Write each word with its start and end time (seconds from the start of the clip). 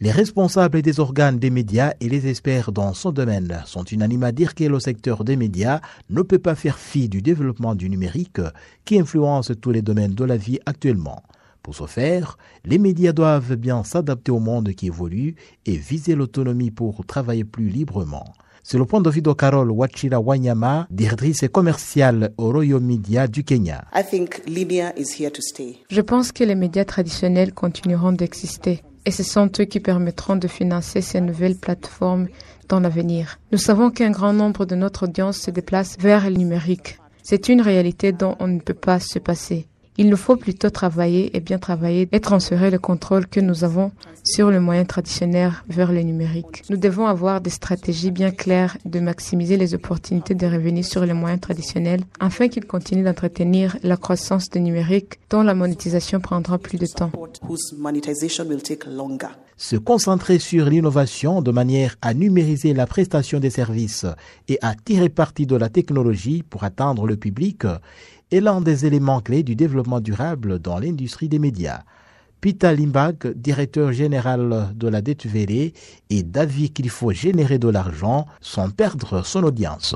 Les 0.00 0.10
responsables 0.10 0.82
des 0.82 0.98
organes 0.98 1.38
des 1.38 1.50
médias 1.50 1.92
et 2.00 2.08
les 2.08 2.26
experts 2.26 2.72
dans 2.72 2.94
son 2.94 3.12
domaine 3.12 3.62
sont 3.64 3.84
unanimes 3.84 4.24
à 4.24 4.32
dire 4.32 4.56
que 4.56 4.64
le 4.64 4.80
secteur 4.80 5.22
des 5.22 5.36
médias 5.36 5.80
ne 6.10 6.22
peut 6.22 6.40
pas 6.40 6.56
faire 6.56 6.78
fi 6.78 7.08
du 7.08 7.22
développement 7.22 7.76
du 7.76 7.88
numérique 7.88 8.40
qui 8.84 8.98
influence 8.98 9.52
tous 9.60 9.70
les 9.70 9.82
domaines 9.82 10.14
de 10.14 10.24
la 10.24 10.36
vie 10.36 10.58
actuellement. 10.66 11.22
Pour 11.62 11.76
ce 11.76 11.86
faire, 11.86 12.38
les 12.64 12.78
médias 12.78 13.12
doivent 13.12 13.54
bien 13.54 13.84
s'adapter 13.84 14.32
au 14.32 14.40
monde 14.40 14.72
qui 14.72 14.88
évolue 14.88 15.36
et 15.64 15.76
viser 15.76 16.16
l'autonomie 16.16 16.72
pour 16.72 17.06
travailler 17.06 17.44
plus 17.44 17.68
librement. 17.68 18.34
C'est 18.64 18.78
le 18.78 18.86
point 18.86 19.00
de 19.00 19.10
vue 19.10 19.22
de 19.22 19.32
Carole 19.32 19.70
Wachira 19.70 20.18
Wanyama, 20.18 20.88
directrice 20.90 21.44
commerciale 21.52 22.32
au 22.36 22.50
Royaume 22.50 22.84
Media 22.84 23.28
du 23.28 23.44
Kenya. 23.44 23.84
Je 25.90 26.00
pense 26.00 26.32
que 26.32 26.42
les 26.44 26.54
médias 26.56 26.84
traditionnels 26.84 27.54
continueront 27.54 28.12
d'exister 28.12 28.82
et 29.06 29.10
ce 29.10 29.22
sont 29.22 29.50
eux 29.58 29.64
qui 29.64 29.80
permettront 29.80 30.36
de 30.36 30.48
financer 30.48 31.00
ces 31.00 31.20
nouvelles 31.20 31.56
plateformes 31.56 32.28
dans 32.68 32.80
l'avenir. 32.80 33.38
Nous 33.52 33.58
savons 33.58 33.90
qu'un 33.90 34.10
grand 34.10 34.32
nombre 34.32 34.64
de 34.64 34.74
notre 34.74 35.04
audience 35.04 35.38
se 35.38 35.50
déplace 35.50 35.96
vers 35.98 36.28
le 36.28 36.36
numérique. 36.36 36.98
C'est 37.22 37.48
une 37.48 37.60
réalité 37.60 38.12
dont 38.12 38.36
on 38.40 38.48
ne 38.48 38.60
peut 38.60 38.74
pas 38.74 39.00
se 39.00 39.18
passer. 39.18 39.66
Il 39.96 40.08
nous 40.08 40.16
faut 40.16 40.36
plutôt 40.36 40.70
travailler 40.70 41.36
et 41.36 41.40
bien 41.40 41.58
travailler 41.58 42.08
et 42.10 42.18
transférer 42.18 42.70
le 42.70 42.80
contrôle 42.80 43.28
que 43.28 43.38
nous 43.38 43.62
avons 43.62 43.92
sur 44.24 44.50
le 44.50 44.58
moyen 44.58 44.84
traditionnel 44.84 45.52
vers 45.68 45.92
le 45.92 46.02
numérique. 46.02 46.64
Nous 46.68 46.76
devons 46.76 47.06
avoir 47.06 47.40
des 47.40 47.50
stratégies 47.50 48.10
bien 48.10 48.32
claires 48.32 48.76
de 48.84 48.98
maximiser 48.98 49.56
les 49.56 49.72
opportunités 49.74 50.34
de 50.34 50.46
revenus 50.46 50.88
sur 50.88 51.06
les 51.06 51.12
moyens 51.12 51.40
traditionnels 51.40 52.00
afin 52.18 52.48
qu'ils 52.48 52.66
continuent 52.66 53.04
d'entretenir 53.04 53.76
la 53.84 53.96
croissance 53.96 54.50
du 54.50 54.60
numérique 54.60 55.20
dont 55.30 55.42
la 55.42 55.54
monétisation 55.54 56.18
prendra 56.20 56.58
plus 56.58 56.78
de 56.78 56.86
temps. 56.86 57.12
Se 59.56 59.76
concentrer 59.76 60.40
sur 60.40 60.68
l'innovation 60.68 61.40
de 61.40 61.52
manière 61.52 61.94
à 62.02 62.12
numériser 62.12 62.74
la 62.74 62.88
prestation 62.88 63.38
des 63.38 63.50
services 63.50 64.06
et 64.48 64.58
à 64.62 64.74
tirer 64.74 65.08
parti 65.08 65.46
de 65.46 65.54
la 65.54 65.68
technologie 65.68 66.42
pour 66.42 66.64
atteindre 66.64 67.06
le 67.06 67.16
public 67.16 67.64
est 68.34 68.40
l'un 68.40 68.60
des 68.60 68.84
éléments 68.84 69.20
clés 69.20 69.44
du 69.44 69.54
développement 69.54 70.00
durable 70.00 70.58
dans 70.58 70.78
l'industrie 70.78 71.28
des 71.28 71.38
médias. 71.38 71.82
Peter 72.40 72.74
Limbach, 72.76 73.26
directeur 73.36 73.92
général 73.92 74.72
de 74.74 74.88
la 74.88 75.00
DTVD, 75.00 75.72
est 76.10 76.22
d'avis 76.24 76.70
qu'il 76.70 76.90
faut 76.90 77.12
générer 77.12 77.58
de 77.58 77.68
l'argent 77.68 78.26
sans 78.40 78.70
perdre 78.70 79.24
son 79.24 79.44
audience. 79.44 79.94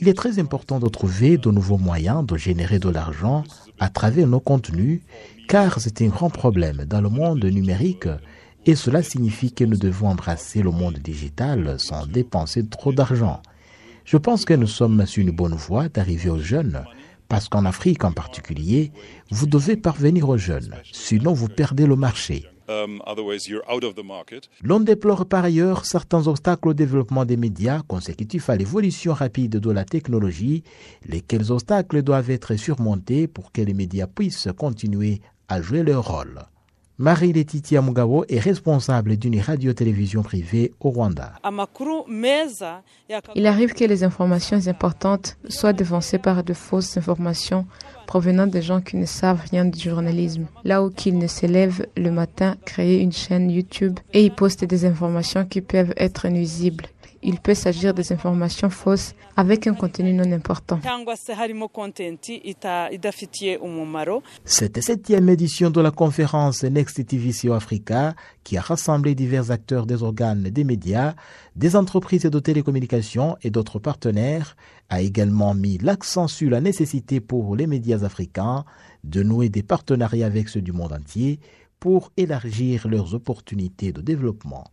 Il 0.00 0.08
est 0.08 0.14
très 0.14 0.38
important 0.38 0.78
de 0.78 0.88
trouver 0.88 1.36
de 1.36 1.50
nouveaux 1.50 1.76
moyens 1.76 2.24
de 2.24 2.36
générer 2.36 2.78
de 2.78 2.88
l'argent 2.88 3.44
à 3.80 3.90
travers 3.90 4.26
nos 4.26 4.40
contenus, 4.40 5.00
car 5.48 5.80
c'est 5.80 6.00
un 6.00 6.08
grand 6.08 6.30
problème 6.30 6.84
dans 6.86 7.00
le 7.00 7.10
monde 7.10 7.44
numérique 7.44 8.08
et 8.66 8.76
cela 8.76 9.02
signifie 9.02 9.52
que 9.52 9.64
nous 9.64 9.76
devons 9.76 10.08
embrasser 10.08 10.62
le 10.62 10.70
monde 10.70 10.98
digital 10.98 11.74
sans 11.78 12.06
dépenser 12.06 12.66
trop 12.66 12.92
d'argent. 12.92 13.42
Je 14.04 14.16
pense 14.16 14.44
que 14.44 14.54
nous 14.54 14.66
sommes 14.66 15.06
sur 15.06 15.22
une 15.22 15.30
bonne 15.30 15.54
voie 15.54 15.88
d'arriver 15.88 16.30
aux 16.30 16.38
jeunes, 16.38 16.84
parce 17.28 17.48
qu'en 17.48 17.64
Afrique 17.64 18.04
en 18.04 18.12
particulier, 18.12 18.92
vous 19.30 19.46
devez 19.46 19.76
parvenir 19.76 20.28
aux 20.28 20.36
jeunes, 20.36 20.74
sinon 20.92 21.32
vous 21.32 21.48
perdez 21.48 21.86
le 21.86 21.96
marché. 21.96 22.46
L'on 24.62 24.80
déplore 24.80 25.26
par 25.26 25.44
ailleurs 25.44 25.84
certains 25.84 26.26
obstacles 26.26 26.68
au 26.68 26.74
développement 26.74 27.24
des 27.24 27.36
médias 27.36 27.82
consécutifs 27.82 28.48
à 28.48 28.56
l'évolution 28.56 29.12
rapide 29.12 29.58
de 29.58 29.70
la 29.70 29.84
technologie, 29.84 30.62
lesquels 31.06 31.52
obstacles 31.52 32.02
doivent 32.02 32.30
être 32.30 32.56
surmontés 32.56 33.26
pour 33.26 33.52
que 33.52 33.60
les 33.60 33.74
médias 33.74 34.06
puissent 34.06 34.48
continuer 34.56 35.20
à 35.48 35.60
jouer 35.60 35.82
leur 35.82 36.06
rôle? 36.06 36.40
Marie-Laetitia 36.98 37.82
Mugabo 37.82 38.24
est 38.28 38.38
responsable 38.38 39.16
d'une 39.16 39.40
radio-télévision 39.40 40.22
privée 40.22 40.72
au 40.78 40.90
Rwanda. 40.90 41.32
Il 43.34 43.46
arrive 43.46 43.74
que 43.74 43.84
les 43.84 44.04
informations 44.04 44.68
importantes 44.68 45.36
soient 45.48 45.72
devancées 45.72 46.18
par 46.18 46.44
de 46.44 46.52
fausses 46.52 46.96
informations 46.96 47.66
provenant 48.06 48.46
de 48.46 48.60
gens 48.60 48.80
qui 48.80 48.96
ne 48.96 49.06
savent 49.06 49.42
rien 49.50 49.64
du 49.64 49.78
journalisme. 49.78 50.46
Là 50.64 50.82
où 50.82 50.90
qu'ils 50.90 51.18
ne 51.18 51.26
se 51.26 51.46
lèvent 51.46 51.86
le 51.96 52.10
matin, 52.10 52.56
créer 52.64 53.00
une 53.00 53.12
chaîne 53.12 53.50
YouTube 53.50 53.98
et 54.12 54.24
y 54.24 54.30
postent 54.30 54.64
des 54.64 54.84
informations 54.84 55.44
qui 55.44 55.60
peuvent 55.60 55.94
être 55.96 56.28
nuisibles 56.28 56.86
il 57.24 57.40
peut 57.40 57.54
s'agir 57.54 57.94
des 57.94 58.12
informations 58.12 58.70
fausses 58.70 59.14
avec 59.36 59.66
un 59.66 59.74
contenu 59.74 60.12
non 60.12 60.30
important. 60.30 60.78
Cette 64.44 64.80
septième 64.82 65.28
édition 65.28 65.70
de 65.70 65.80
la 65.80 65.90
conférence 65.90 66.62
Next 66.62 67.06
TVCO 67.06 67.54
Africa, 67.54 68.14
qui 68.44 68.58
a 68.58 68.60
rassemblé 68.60 69.14
divers 69.14 69.50
acteurs 69.50 69.86
des 69.86 70.02
organes 70.02 70.42
des 70.42 70.64
médias, 70.64 71.14
des 71.56 71.76
entreprises 71.76 72.22
de 72.22 72.38
télécommunications 72.38 73.36
et 73.42 73.50
d'autres 73.50 73.78
partenaires, 73.78 74.54
a 74.90 75.00
également 75.00 75.54
mis 75.54 75.78
l'accent 75.78 76.28
sur 76.28 76.50
la 76.50 76.60
nécessité 76.60 77.20
pour 77.20 77.56
les 77.56 77.66
médias 77.94 78.06
africains 78.06 78.64
de 79.04 79.22
nouer 79.22 79.48
des 79.48 79.62
partenariats 79.62 80.26
avec 80.26 80.48
ceux 80.48 80.62
du 80.62 80.72
monde 80.72 80.92
entier 80.92 81.38
pour 81.80 82.12
élargir 82.16 82.88
leurs 82.88 83.14
opportunités 83.14 83.92
de 83.92 84.00
développement. 84.00 84.64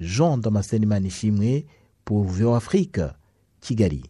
Jean 0.00 0.38
Damascene 0.38 0.86
Manishimwe 0.86 1.64
pour 2.04 2.24
VO 2.24 2.54
Afrique, 2.54 3.00
Kigali. 3.60 4.02